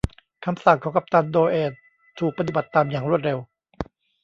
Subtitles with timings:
[0.45, 1.71] คำสั่งของกัปตันโดแอน
[2.19, 3.39] ถูกปฏิบัติตามอย่างรวดเร็ว